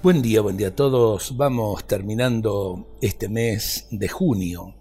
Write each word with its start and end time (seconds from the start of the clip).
Buen 0.00 0.22
día, 0.22 0.42
buen 0.42 0.56
día 0.56 0.68
a 0.68 0.76
todos. 0.76 1.36
Vamos 1.36 1.84
terminando 1.88 2.86
este 3.00 3.28
mes 3.28 3.88
de 3.90 4.06
junio. 4.06 4.76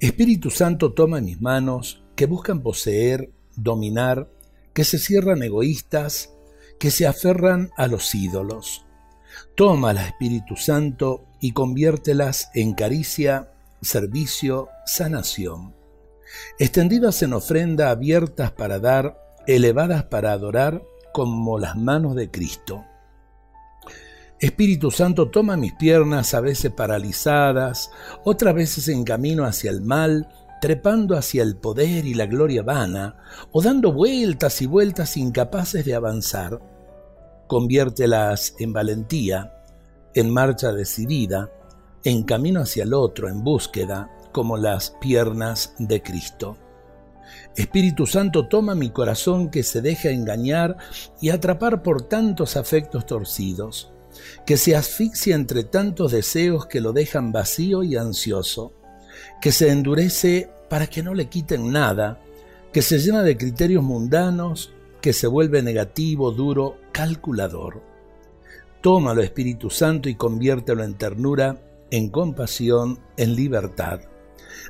Espíritu 0.00 0.48
Santo 0.48 0.94
toma 0.94 1.20
mis 1.20 1.38
manos 1.38 2.02
que 2.16 2.24
buscan 2.24 2.62
poseer, 2.62 3.30
dominar, 3.56 4.30
que 4.72 4.84
se 4.84 4.98
cierran 4.98 5.42
egoístas, 5.42 6.32
que 6.78 6.90
se 6.90 7.06
aferran 7.06 7.72
a 7.76 7.88
los 7.88 8.14
ídolos. 8.14 8.86
Toma 9.54 9.92
la 9.92 10.06
Espíritu 10.06 10.56
Santo 10.56 11.26
y 11.42 11.52
conviértelas 11.52 12.50
en 12.54 12.72
caricia, 12.72 13.52
servicio, 13.82 14.68
sanación. 14.86 15.74
Extendidas 16.58 17.22
en 17.22 17.34
ofrenda 17.34 17.90
abiertas 17.90 18.52
para 18.52 18.78
dar, 18.78 19.20
elevadas 19.46 20.04
para 20.04 20.32
adorar, 20.32 20.82
como 21.12 21.58
las 21.58 21.76
manos 21.76 22.14
de 22.14 22.30
Cristo. 22.30 22.86
Espíritu 24.40 24.92
Santo, 24.92 25.30
toma 25.30 25.56
mis 25.56 25.72
piernas 25.72 26.32
a 26.32 26.40
veces 26.40 26.70
paralizadas, 26.70 27.90
otras 28.24 28.54
veces 28.54 28.86
en 28.86 29.02
camino 29.02 29.44
hacia 29.44 29.72
el 29.72 29.80
mal, 29.80 30.28
trepando 30.60 31.16
hacia 31.16 31.42
el 31.42 31.56
poder 31.56 32.04
y 32.04 32.14
la 32.14 32.26
gloria 32.26 32.62
vana, 32.62 33.16
o 33.50 33.60
dando 33.60 33.92
vueltas 33.92 34.62
y 34.62 34.66
vueltas 34.66 35.16
incapaces 35.16 35.84
de 35.84 35.96
avanzar. 35.96 36.60
Conviértelas 37.48 38.54
en 38.60 38.72
valentía, 38.72 39.54
en 40.14 40.30
marcha 40.30 40.72
decidida, 40.72 41.50
en 42.04 42.22
camino 42.22 42.60
hacia 42.60 42.84
el 42.84 42.94
otro, 42.94 43.28
en 43.28 43.42
búsqueda, 43.42 44.08
como 44.30 44.56
las 44.56 44.90
piernas 45.00 45.74
de 45.80 46.00
Cristo. 46.00 46.56
Espíritu 47.56 48.06
Santo, 48.06 48.46
toma 48.46 48.76
mi 48.76 48.90
corazón 48.90 49.50
que 49.50 49.64
se 49.64 49.82
deja 49.82 50.10
engañar 50.10 50.76
y 51.20 51.30
atrapar 51.30 51.82
por 51.82 52.02
tantos 52.02 52.56
afectos 52.56 53.04
torcidos 53.04 53.92
que 54.46 54.56
se 54.56 54.76
asfixia 54.76 55.34
entre 55.34 55.64
tantos 55.64 56.12
deseos 56.12 56.66
que 56.66 56.80
lo 56.80 56.92
dejan 56.92 57.32
vacío 57.32 57.82
y 57.82 57.96
ansioso, 57.96 58.72
que 59.40 59.52
se 59.52 59.70
endurece 59.70 60.50
para 60.68 60.86
que 60.86 61.02
no 61.02 61.14
le 61.14 61.28
quiten 61.28 61.72
nada, 61.72 62.20
que 62.72 62.82
se 62.82 62.98
llena 62.98 63.22
de 63.22 63.36
criterios 63.36 63.82
mundanos, 63.82 64.72
que 65.00 65.12
se 65.12 65.26
vuelve 65.26 65.62
negativo, 65.62 66.32
duro, 66.32 66.78
calculador. 66.92 67.82
Tómalo, 68.80 69.22
Espíritu 69.22 69.70
Santo, 69.70 70.08
y 70.08 70.14
conviértelo 70.14 70.84
en 70.84 70.94
ternura, 70.94 71.60
en 71.90 72.10
compasión, 72.10 73.00
en 73.16 73.34
libertad. 73.34 74.00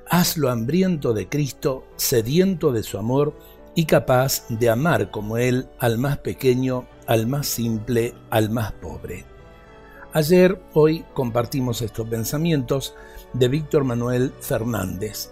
Hazlo 0.08 0.50
hambriento 0.50 1.12
de 1.12 1.28
Cristo, 1.28 1.84
sediento 1.96 2.72
de 2.72 2.82
su 2.82 2.98
amor 2.98 3.38
y 3.74 3.84
capaz 3.84 4.46
de 4.48 4.70
amar 4.70 5.10
como 5.10 5.36
Él 5.36 5.68
al 5.78 5.98
más 5.98 6.18
pequeño, 6.18 6.86
al 7.06 7.26
más 7.26 7.46
simple, 7.46 8.14
al 8.30 8.50
más 8.50 8.72
pobre. 8.72 9.24
Ayer, 10.14 10.58
hoy, 10.72 11.04
compartimos 11.12 11.82
estos 11.82 12.08
pensamientos 12.08 12.94
de 13.34 13.46
Víctor 13.48 13.84
Manuel 13.84 14.32
Fernández. 14.40 15.30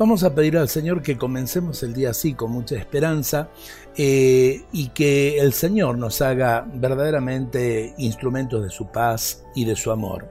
Vamos 0.00 0.24
a 0.24 0.34
pedir 0.34 0.58
al 0.58 0.68
Señor 0.68 1.00
que 1.00 1.16
comencemos 1.16 1.80
el 1.84 1.94
día 1.94 2.10
así, 2.10 2.34
con 2.34 2.50
mucha 2.50 2.74
esperanza, 2.74 3.50
eh, 3.96 4.64
y 4.72 4.88
que 4.88 5.38
el 5.38 5.52
Señor 5.52 5.96
nos 5.96 6.20
haga 6.22 6.66
verdaderamente 6.74 7.94
instrumentos 7.98 8.64
de 8.64 8.70
su 8.70 8.88
paz 8.88 9.44
y 9.54 9.64
de 9.64 9.76
su 9.76 9.92
amor. 9.92 10.28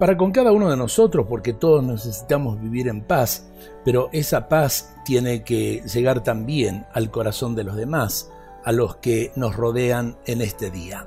Para 0.00 0.16
con 0.16 0.32
cada 0.32 0.50
uno 0.50 0.68
de 0.68 0.76
nosotros, 0.76 1.26
porque 1.28 1.52
todos 1.52 1.84
necesitamos 1.84 2.60
vivir 2.60 2.88
en 2.88 3.00
paz, 3.00 3.46
pero 3.84 4.08
esa 4.12 4.48
paz 4.48 4.92
tiene 5.04 5.44
que 5.44 5.82
llegar 5.82 6.24
también 6.24 6.84
al 6.92 7.12
corazón 7.12 7.54
de 7.54 7.62
los 7.62 7.76
demás, 7.76 8.32
a 8.64 8.72
los 8.72 8.96
que 8.96 9.30
nos 9.36 9.54
rodean 9.54 10.16
en 10.26 10.40
este 10.40 10.72
día. 10.72 11.06